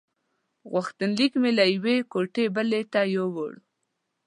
غوښتنلیک 0.73 1.33
مې 1.41 1.51
له 1.57 1.65
یوې 1.75 1.97
کوټې 2.11 2.45
بلې 2.55 2.81
ته 2.93 3.01
یووړ. 3.15 3.53